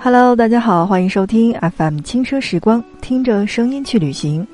[0.00, 4.46] Hello，大家好，欢迎收听 FM 轻奢时光，听着声音去旅行。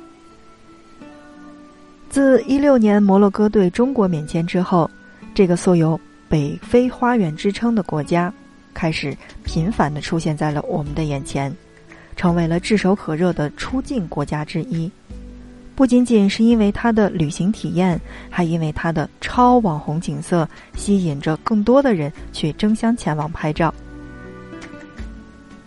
[2.08, 4.90] 自一六年摩洛哥对中国免签之后，
[5.34, 8.32] 这个素有“北非花园”之称的国家，
[8.72, 11.54] 开始频繁的出现在了我们的眼前，
[12.16, 14.90] 成为了炙手可热的出境国家之一。
[15.74, 18.00] 不仅仅是因为它的旅行体验，
[18.30, 23.72] 还因为它的超网红景色，吸引着更多的人去争相前往拍照。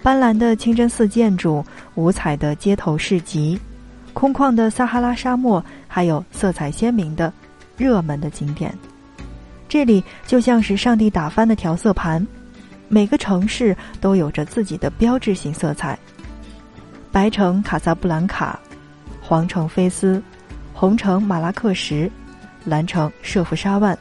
[0.08, 1.62] 斑斓的清真寺建筑，
[1.96, 3.60] 五彩的街头市集，
[4.14, 7.34] 空旷的撒哈拉沙漠，还有色彩鲜明的
[7.76, 8.74] 热门的景点，
[9.68, 12.26] 这里就像是上帝打翻的调色盘，
[12.88, 16.00] 每个城市都有着自己的标志性色彩。
[17.12, 18.58] 白城卡萨布兰卡，
[19.22, 20.24] 黄城菲斯，
[20.74, 22.10] 红城马拉克什，
[22.64, 24.00] 蓝城舍夫沙万，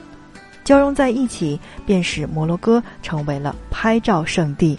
[0.62, 4.78] 交融在一起，便使摩洛哥成为了拍照圣地。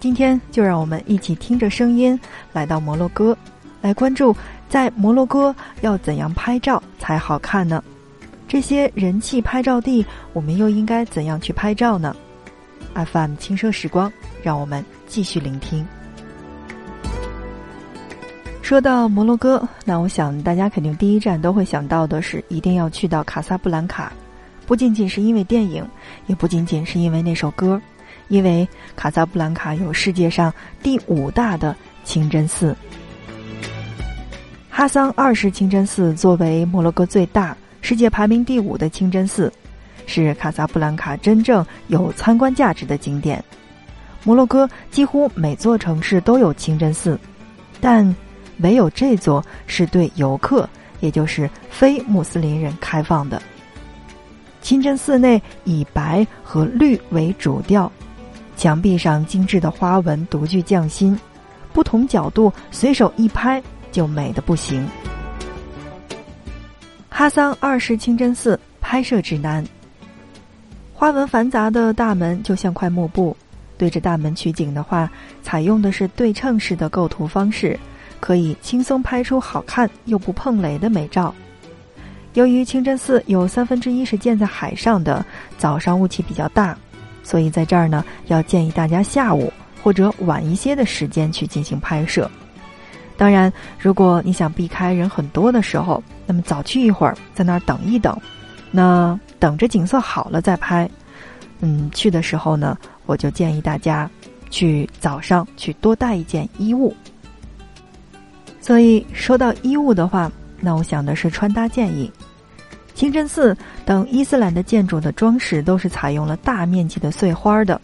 [0.00, 2.18] 今天就让我们一起听着声音
[2.54, 3.36] 来到摩洛哥，
[3.82, 4.34] 来关注
[4.66, 7.84] 在摩洛哥要怎样拍照才好看呢？
[8.48, 12.16] 这些人气拍照地，我们又应该怎样去拍照呢
[12.94, 14.10] ？FM 轻奢时光，
[14.42, 15.86] 让我们继续聆听。
[18.62, 24.10] 说到摩洛哥，那我想大家肯定第一站都会想到的是一定要去到卡萨布兰卡，
[24.66, 25.86] 不仅仅是因为电影，
[26.26, 27.78] 也不仅仅是因为那首歌。
[28.30, 32.74] 因为卡萨布兰卡有世界上第五大的清真寺，
[34.70, 39.52] 哈桑二世清真寺作为摩洛哥最大、世界排名第五的清真寺，
[40.06, 43.44] 是卡萨布兰卡真正有参观价值的景点。
[44.22, 47.18] 摩洛哥几乎每座城市都有清真寺，
[47.80, 48.14] 但
[48.58, 50.68] 唯有这座是对游客，
[51.00, 53.42] 也就是非穆斯林人开放的。
[54.62, 57.90] 清真寺内以白和绿为主调。
[58.60, 61.18] 墙壁上精致的花纹独具匠心，
[61.72, 64.86] 不同角度随手一拍就美的不行。
[67.08, 69.64] 哈桑二世清真寺拍摄指南：
[70.92, 73.34] 花纹繁杂的大门就像块幕布，
[73.78, 75.10] 对着大门取景的话，
[75.42, 77.80] 采用的是对称式的构图方式，
[78.20, 81.34] 可以轻松拍出好看又不碰雷的美照。
[82.34, 85.24] 由于清真寺有三分之一是建在海上的，
[85.56, 86.76] 早上雾气比较大。
[87.30, 89.52] 所以在这儿呢，要建议大家下午
[89.84, 92.28] 或者晚一些的时间去进行拍摄。
[93.16, 98.20] 当然，如果你想避开人很多的时候，那么早去一会儿，在那儿等一等，
[98.72, 100.90] 那等着景色好了再拍。
[101.60, 102.76] 嗯，去的时候呢，
[103.06, 104.10] 我就建议大家
[104.50, 106.92] 去早上去多带一件衣物。
[108.60, 112.10] 所以说到衣物的话，那我想的是穿搭建议。
[112.94, 117.80] 清真寺等伊斯兰的建筑的装饰都是采用了大面积的碎花的，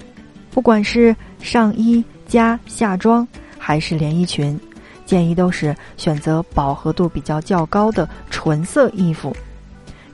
[0.50, 3.27] 不管是上衣加下装
[3.59, 4.59] 还是连衣裙，
[5.05, 9.34] 建议都是选择饱和度比较较高的纯色衣服，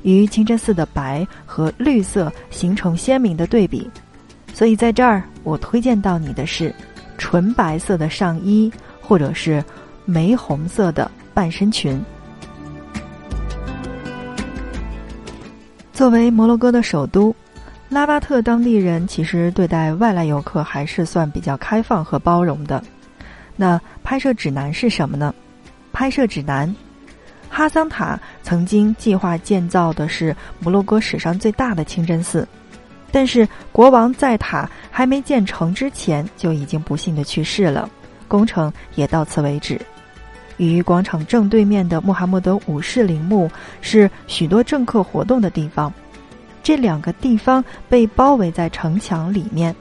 [0.03, 3.91] 与清真寺的白和绿色形成鲜明的对比。
[4.55, 6.73] 所以在这儿，我推荐到你的是
[7.17, 8.71] 纯白色的上衣，
[9.01, 9.65] 或者是
[10.05, 11.99] 玫红色的半身裙。
[16.03, 17.33] 作为摩洛哥的首都，
[17.89, 22.83] 拉巴特当地人其实对待外来游客还是算比较开放和包容的。
[23.55, 25.33] 那拍摄指南是什么呢？
[25.93, 26.75] 拍摄指南：
[27.49, 32.49] 哈桑塔曾经计划建造的是摩洛哥史上最大的清真寺，
[33.13, 37.89] 但是国王在塔还没建成之前就已经不幸的去世了，
[38.27, 39.81] 工程也到此为止。
[40.57, 45.93] 与广场正对面的穆罕默德五世陵墓是许多政客活动的地方，
[46.63, 49.75] 这两个地方被包围在城墙里面，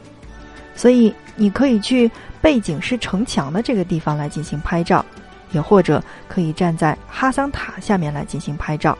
[0.75, 2.09] 所以你可以去
[2.41, 5.05] 背景是城墙的这个地方来进行拍照，
[5.51, 8.97] 也或者可以站在哈桑塔下面来进行拍照。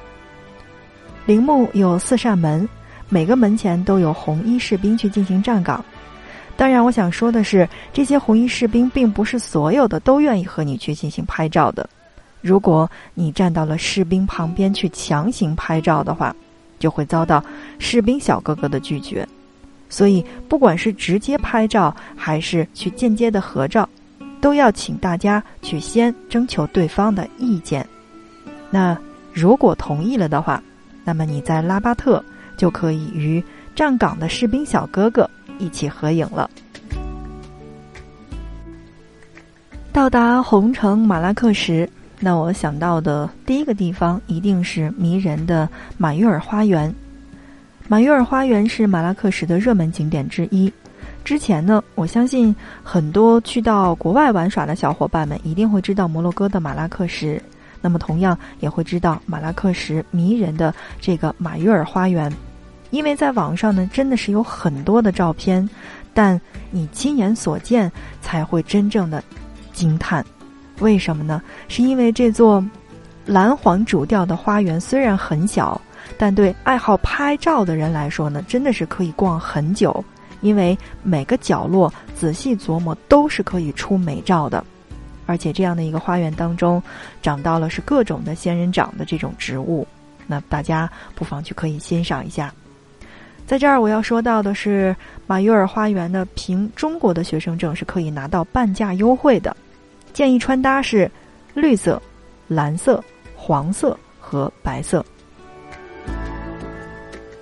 [1.26, 2.68] 陵墓有四扇门，
[3.10, 5.84] 每个门前都有红衣士兵去进行站岗。
[6.62, 11.90] 当然，我想说的是，这些红衣士兵并不是所有的都愿意和你去进行拍照的。
[12.40, 16.36] 如果你站到了士兵旁边去强行拍照的话，
[16.78, 17.44] 就会遭到
[17.80, 19.28] 士兵小哥哥的拒绝。
[19.90, 23.90] 所以，不管是直接拍照还是去间接的合照，
[24.40, 27.84] 都要请大家去先征求对方的意见。
[28.70, 28.96] 那
[29.34, 30.62] 如果同意了的话，
[31.04, 32.24] 那么你在拉巴特
[32.56, 33.44] 就可以与
[33.76, 35.28] 站岗的士兵小哥哥。
[35.62, 36.50] 一起合影了。
[39.94, 41.88] 到达红城马拉克什，
[42.20, 46.94] 那我想到的第一个地方一定是迷人的马约尔花园。
[47.88, 50.72] 马约尔花园是马拉克什的热门景点之一，
[51.26, 57.42] 之前呢，我相信很多去到国外玩耍的小伙伴们一定会知道摩洛哥的马拉克什，
[57.82, 62.32] 那么同样也会知道马拉克什迷人的这个马约尔花园，
[62.92, 65.68] 因为在网上呢真的是有很多的照片，
[66.14, 66.40] 但
[66.70, 67.92] 你亲眼所见
[68.22, 69.24] 才会真正的
[69.74, 70.24] 惊叹。
[70.80, 71.42] 为什么呢？
[71.68, 72.64] 是因为这座
[73.26, 75.80] 蓝黄主调的花园虽然很小，
[76.18, 80.04] 但对爱好拍照的人来说呢，真的是可以逛很久。
[80.42, 84.66] 因为每个角落仔细琢磨都是可以出美照的，
[85.28, 86.82] 而且这样的一个花园当中，
[87.22, 89.88] 长到了是各种的仙人掌的这种植物，
[90.26, 92.52] 那大家不妨去可以欣赏一下。
[93.46, 94.96] 在这儿我要说到的是，
[95.28, 99.56] 马约尔花园的，凭中国的学生证是可以拿到半价优惠的，
[100.14, 101.10] 建议穿搭是
[101.54, 102.02] 绿色、
[102.48, 103.04] 蓝色、
[103.36, 105.06] 黄色和白色。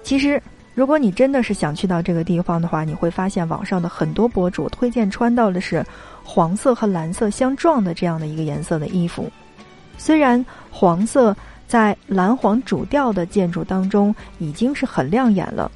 [0.04, 0.42] 其实。
[0.76, 5.86] 如果你真的是想去到这个地方的话，你会发现网上的很多博主推荐穿到的是
[6.24, 9.30] 黄色和蓝色相撞的这样的一个颜色的衣服。
[9.98, 11.36] 虽然黄色
[11.68, 15.70] 在蓝黄主调的建筑当中已经是很亮眼了，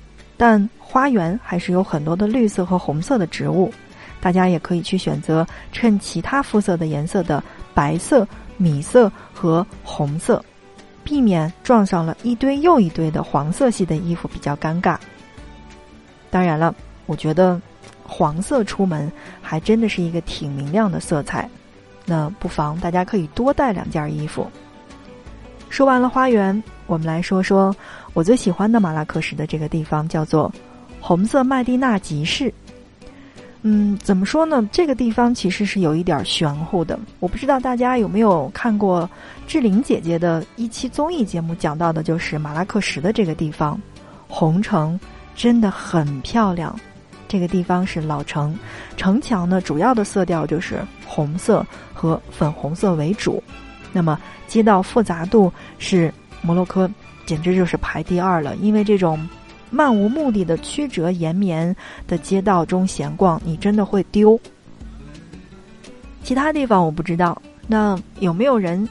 [0.45, 3.72] 但花园还是有很多的绿色和红色的植物。
[4.19, 7.42] 大家也可以去选择衬其他肤色的颜色的
[7.74, 10.44] 白色、米色和红色。
[11.01, 14.98] 避免撞上了一堆又一堆的黄色系的衣服比较尴尬。
[16.30, 16.75] 当然了，
[17.06, 17.62] 我觉得
[18.06, 19.10] 黄色出门
[19.42, 21.50] 还真的是一个挺明亮的色彩，
[22.06, 24.46] 那不妨大家可以多带两件衣服。
[25.69, 26.62] 说完了花园，
[26.94, 27.75] 我们来说说
[28.13, 30.54] 我最喜欢的马拉克什的这个地方，叫做
[31.01, 32.54] 红色麦地那集市。
[33.63, 34.69] 嗯，怎么说呢？
[34.72, 37.00] 这个地方其实是有一点玄乎的。
[37.19, 39.10] 我不知道大家有没有看过
[39.48, 43.81] 志玲姐姐的一期综艺节目，讲到的就是马拉克什的这个地方。
[44.28, 45.00] 红城
[45.36, 46.80] 真的很漂亮，
[47.28, 48.56] 这个地方是老城，
[48.98, 53.42] 城墙呢主要的色调就是红色和粉红色为主。
[53.92, 56.13] 那么街道复杂度是
[56.44, 56.88] 摩洛哥
[57.25, 59.19] 简直就是排第二了，因为这种。
[59.75, 61.75] 漫无目的的曲折延绵
[62.07, 64.40] 的街道中闲逛，你真的会丢。
[66.24, 68.88] 其他地方我不知道，那有没有人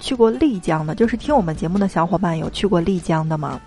[0.00, 0.94] 去过丽江的？
[0.94, 3.60] 就是听我们节目的小伙伴有去过丽江的吗？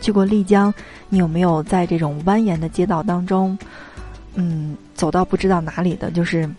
[0.00, 0.74] 去过丽江，
[1.08, 3.56] 你有没有在这种蜿蜒的街道当中，
[4.34, 6.10] 嗯，走到不知道哪里的？
[6.10, 6.50] 就是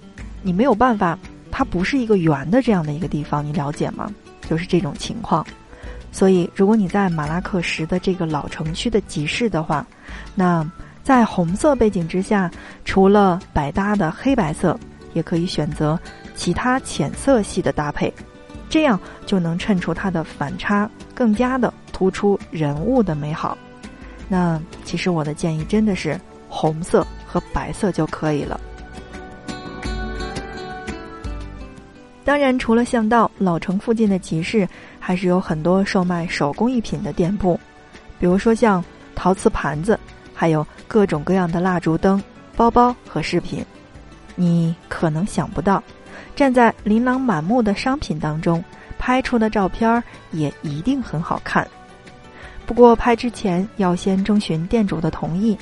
[0.42, 1.20] 你没有办法，
[1.52, 4.10] 它不是一个圆的这样的一个地方，你了解吗？
[4.50, 5.46] 就是这种情况。
[6.12, 9.86] 所以，如果你在马拉克什的这个老城区的集市的话，
[10.36, 10.70] 那
[11.04, 12.50] 在红色背景之下，
[12.84, 14.78] 除了百搭的黑白色，
[15.14, 15.98] 也可以选择
[16.36, 18.14] 其他浅色系的搭配，
[18.70, 23.58] 这样就能衬出它的反差，更加的突出人物的美好。
[24.28, 28.60] 那其实我的建议真的是红色和白色就可以了。
[32.26, 34.68] 当然，除了巷道，老城附近的集市。
[35.10, 37.60] 还是有很多售卖手工艺品的店铺，
[38.20, 38.86] 比如说像
[39.16, 40.00] 陶瓷盘子，
[40.36, 42.22] 还有各种各样的蜡烛灯、
[42.56, 43.66] 包包和饰品。
[44.36, 45.82] 你可能想不到，
[46.36, 48.63] 站在琳琅满目的商品当中
[49.00, 51.68] 拍出的照片也一定很好看。
[52.68, 55.58] 不过拍之前要先征询店主的同意，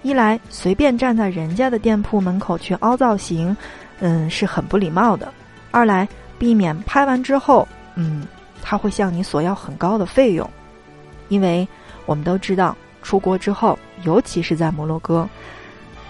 [0.00, 3.54] 一来随便站在人家的店铺门口去凹造型，
[4.00, 5.26] 嗯，是很不礼貌的；
[5.70, 8.26] 二来避免拍完之后，嗯。
[8.70, 10.46] 他会向你索要很高的费用，
[11.30, 11.66] 因为
[12.04, 15.26] 我们都知道，出国之后，尤其是在摩洛哥，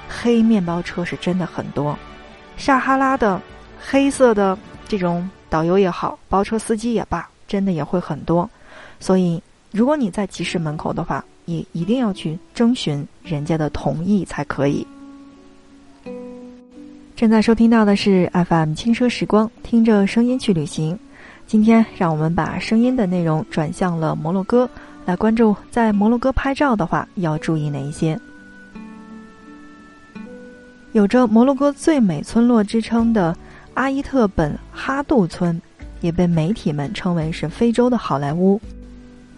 [0.08, 1.96] 黑面包车是真的很多。
[2.56, 3.40] 撒哈拉的
[3.80, 8.50] 黑色的这种导游也好，包车司机也罢，真的也会很多。
[8.98, 14.84] 所以，如果你在集市门口的话，也一定要去征询人家的同意才可以。
[17.14, 20.98] 正在收听到的是 FM 轻奢时光，听着声音去旅行。
[21.48, 24.68] 今天，让我们把声音的内容转向了摩洛哥，
[25.06, 28.20] 来关注在摩洛哥拍照的话要注意哪一些。
[30.92, 33.34] 有着摩洛哥最美村落之称的
[33.72, 35.58] 阿伊特本哈杜村，
[36.02, 38.60] 也被媒体们称为是非洲的好莱坞。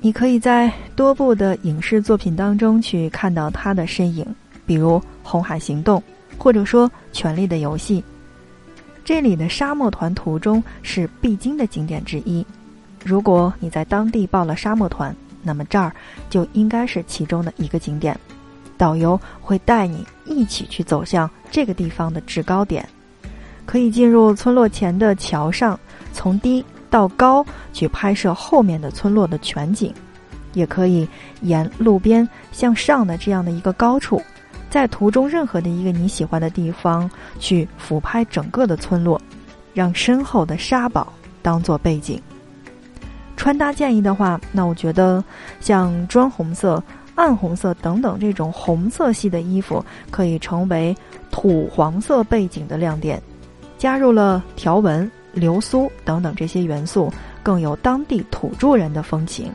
[0.01, 4.27] 你可以在多部的影视作品当中去看到他的身影，
[4.67, 6.01] 比如《红海行动》，
[6.37, 8.01] 或者说《权力的游戏》。
[9.11, 12.47] 这里的沙漠团途中是必经的景点之一。
[13.05, 15.13] 如果你在当地报了沙漠团，
[15.43, 15.93] 那么这儿
[16.29, 18.17] 就应该是其中的一个景点。
[18.79, 22.89] 导游会带你一起去走向这个地方的制高点，
[23.67, 25.77] 可以进入村落前的桥上，
[26.13, 29.91] 从低到高去拍摄后面的村落的全景；
[30.53, 31.09] 也可以
[31.41, 34.23] 沿路边向上的这样的一个高处，
[34.71, 37.11] 在图中任何的一个你喜欢的地方
[37.41, 39.21] 去俯拍整个的村落，
[39.75, 41.13] 让身后的沙堡
[41.43, 42.23] 当做背景。
[43.37, 45.23] 穿搭建议的话，那我觉得
[45.61, 46.83] 像砖红色、
[47.15, 50.95] 暗红色等等这种红色系的衣服可以成为
[51.31, 53.21] 土黄色背景的亮点，
[53.77, 57.13] 加入了条纹、流苏等等这些元素，
[57.43, 59.51] 更有当地土著人的风情。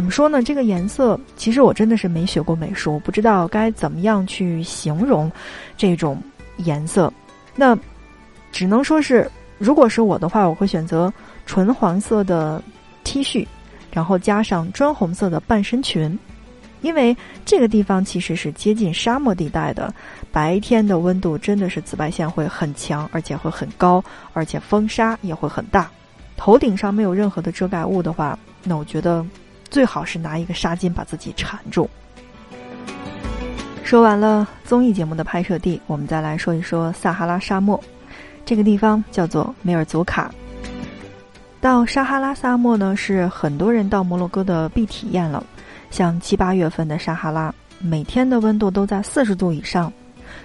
[0.00, 0.42] 怎么说呢？
[0.42, 5.30] 这个颜色其实我真的是没学过美术，不知道该怎么样去形容
[5.76, 6.18] 这种
[6.56, 7.12] 颜色。
[7.54, 7.78] 那
[8.50, 11.12] 只能说是，如果是我的话，我会选择
[11.44, 12.62] 纯黄色的
[13.04, 13.46] T 恤，
[13.92, 16.18] 然后加上砖红色的半身裙，
[16.80, 17.14] 因为
[17.44, 19.92] 这个地方其实是接近沙漠地带的，
[20.32, 24.02] 白天的温度真的是紫外线会很强，而且会很高，
[24.32, 25.90] 而且风沙也会很大。
[26.38, 29.22] 头顶上没有任何的遮盖物的话，那我觉得。
[29.70, 31.88] 最好是拿一个纱巾把自己缠住。
[33.84, 37.82] 说完了综艺节目的拍摄地，我们再来说一说撒哈拉沙漠。
[38.44, 40.32] 这个地方叫做梅尔祖卡。
[41.60, 45.44] 到撒哈拉沙漠呢，是很多人到摩洛哥的必体验了。
[45.90, 49.92] 像七八月份的撒哈拉，每天的温度都在四十度以上，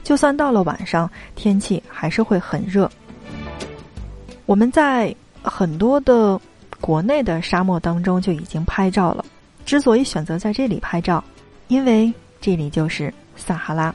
[0.03, 2.89] 就算到了晚上，天气还是会很热。
[4.45, 6.39] 我们在很多的。
[6.81, 9.25] 国内的沙漠当中就已经拍照了。
[9.65, 11.23] 之所以选择在这里拍照，
[11.67, 13.93] 因为这里就是撒哈拉。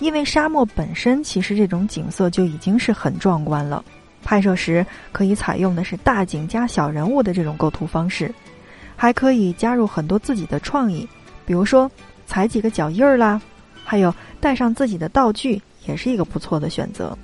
[0.00, 3.84] 因为沙漠本身其实这种景色就已经是很壮观了。
[4.24, 8.34] 拍摄时可以采用的是大景加小人物的这种构图方式，
[8.96, 11.08] 还可以加入很多自己的创意，
[11.46, 11.88] 比如说
[12.26, 13.40] 踩几个脚印儿啦，
[13.84, 17.16] 还有带上自己的道具，也是一个不错的选择。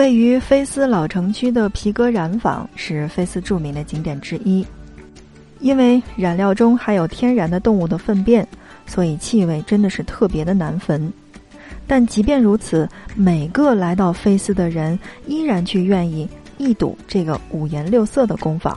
[0.00, 4.66] 位于菲斯老城区的皮革染坊是菲斯著名的景点之一，
[5.58, 8.48] 因为染料中含有天然的动物的粪便，
[8.86, 11.12] 所以气味真的是特别的难闻。
[11.86, 16.26] 但即便如此，每个来到菲斯的人依然去愿意
[16.56, 18.74] 一睹这个五颜六色的工坊。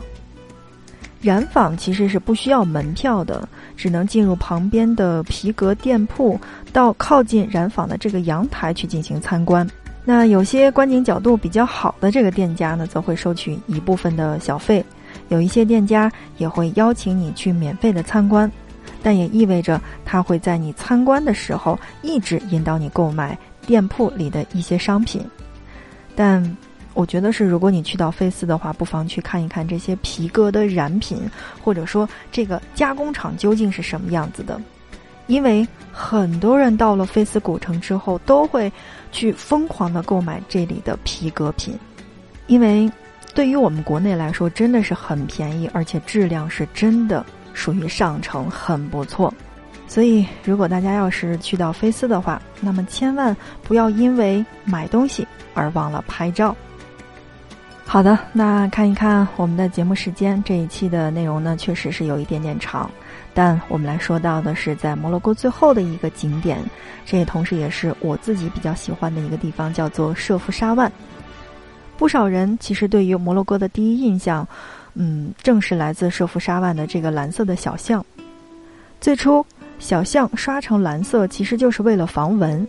[1.22, 6.38] 染坊其实是不需要门票的，只能进入旁边的皮革店铺，
[6.74, 9.66] 到靠近染坊的这个阳台去进行参观。
[10.06, 14.84] 那有些观景角度比较好的这个店家呢，则会收取一部分的小费；
[15.30, 18.52] 有一些店家也会邀请你去免费的参观，
[19.02, 25.26] 但也意味着他会在你参观的时候一直引导你购买店铺里的一些商品。
[26.16, 26.58] 但
[26.94, 31.18] 我觉得是，如果你去到菲斯的话，不妨去看一看这些皮革的染品，
[31.64, 34.60] 或者说这个加工厂究竟是什么样子的。
[35.28, 38.72] 因为很多人到了菲斯古城之后，都会
[39.12, 41.78] 去疯狂的购买这里的皮革品，
[42.48, 42.92] 因为
[43.34, 49.34] 对于我们国内来说，真的是很便宜，而且质量是真的属于上乘，很不错。
[49.88, 56.56] 所以，如果大家要是去到菲斯的话，那么千万不要因为买东西而忘了拍照。
[57.94, 62.90] 好的，那看一看我们的节目时间，这一期的内容呢，确实是有一点点长。
[63.36, 66.58] 但我们来说到的是在摩洛哥最后的一个景点，
[67.06, 70.92] 这也同时也是我自己比较喜欢的一个地方，叫做舍夫沙万。
[71.96, 74.48] 不少人其实对于摩洛哥的第一印象，
[74.96, 78.04] 嗯，正是来自舍夫沙万的这个蓝色的小巷。
[79.00, 79.46] 最初，
[79.78, 82.68] 小巷刷成蓝色其实就是为了防蚊。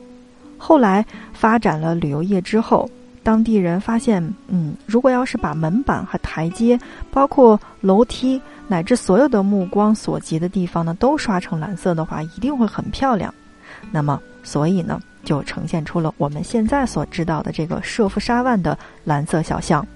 [0.58, 1.02] 后来
[1.32, 2.86] 发展了旅游业之后，
[3.24, 6.78] 当地人发现，嗯，如果要是把门板和台阶，
[7.10, 8.40] 包括楼梯。
[8.66, 13.32] 乃至所有的目光所及的地方呢，都刷成蓝色的话，一定会很漂亮。
[13.90, 19.86] 那么，所以呢，就呈现出了我们现在所知道的这个舍夫沙万的蓝色小巷。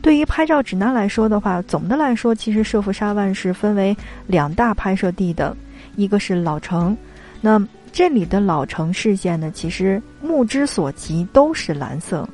[0.00, 3.96] 对于拍照指南来说的话，总的来说，其实舍夫沙万是分为
[4.28, 5.54] 两大拍摄地的，
[5.96, 6.96] 一个是老城。
[7.40, 7.60] 那
[7.92, 12.26] 这里的老城视线呢，其实目之所及都是蓝色，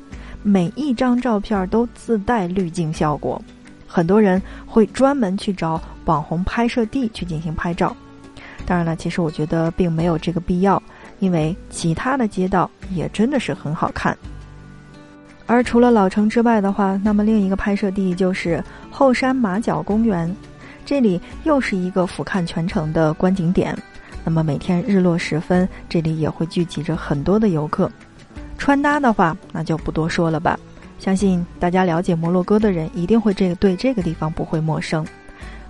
[0.43, 3.41] 每一张照片都自带滤镜效果。
[3.87, 7.95] 很多人会专门去找网红拍摄地去进行拍照，
[8.65, 10.81] 当然了，其实我觉得并没有这个必要，
[11.19, 14.15] 因为其他的街道也真的是很好看。
[15.45, 20.33] 而除了老城之外的话，那么另一个拍摄地就是后山马角公园，
[20.85, 23.75] 这里又是一个俯瞰全城的观景点。
[24.27, 27.89] 那么每天日落时分，这里也会聚集着很多的游客。
[28.57, 30.59] 穿搭的话，那就不多说了吧。
[30.99, 35.07] 相信大家了解摩洛哥的人一定会这个对这个地方不会陌生。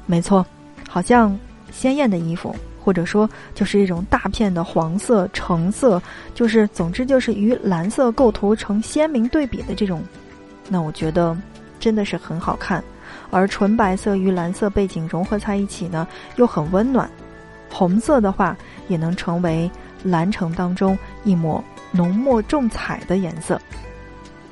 [0.07, 0.43] 没错，
[0.89, 1.37] 好像
[1.71, 6.01] 鲜艳的衣服，或者说就是一种大片的黄色、橙色，
[6.33, 10.01] 就是总之就是与蓝色构图成鲜明对比的这种，
[10.67, 11.37] 那我觉得
[11.79, 12.83] 真的是很好看。
[13.29, 17.07] 而纯白色与蓝色背景融合在一起呢，又很温暖。
[17.69, 18.55] 红色的话，
[18.87, 19.69] 也能成为
[20.03, 23.59] 蓝城当中一抹浓墨重彩的颜色。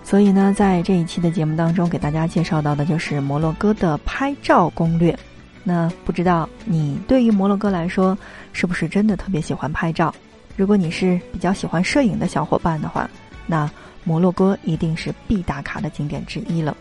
[0.03, 5.17] 所以呢，在这一期的节目当中，给大家介绍到的就是摩洛哥的拍照攻略。
[5.63, 8.15] 那不知道你对于摩洛哥来说，
[8.53, 10.13] 是不是真的特别喜欢拍照？
[10.55, 13.10] 如果你是比较喜欢摄影的小伙伴的话，
[13.48, 13.69] 那
[14.03, 16.77] 摩洛哥一定是必打卡的景点之一了。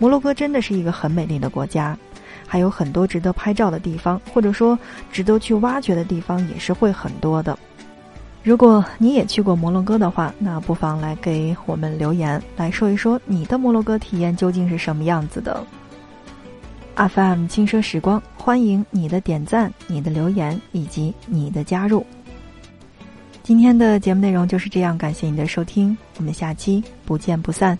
[0.00, 1.96] 摩洛哥真的是一个很美丽的国家，
[2.48, 4.76] 还有很多值得拍照的地方，或者说
[5.12, 7.56] 值得去挖掘的地方也是会很多的。
[8.42, 15.62] 如果你也去过摩洛哥的话，那不妨来给我们留言，来说一说你的摩洛哥体验究竟是什么样子的。
[16.96, 22.04] FM 轻奢时光，欢迎你的点赞、你的留言以及你的加入。
[23.42, 27.78] 今天的节目内容就是这样，感谢你的收听，我们下期不见不散。